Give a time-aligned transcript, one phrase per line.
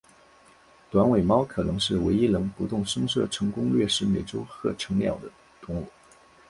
[0.89, 5.29] 短尾猫可能是唯一能不动声色成功掠食美洲鹤成鸟的
[5.61, 5.85] 动物。